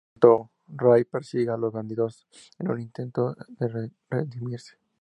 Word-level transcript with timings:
Mientras 0.15 0.19
tanto, 0.21 0.51
Ray 0.67 1.03
persigue 1.03 1.51
a 1.51 1.57
los 1.57 1.71
bandidos 1.71 2.25
en 2.57 2.71
un 2.71 2.81
intento 2.81 3.35
de 3.59 3.91
redimirse. 4.09 4.75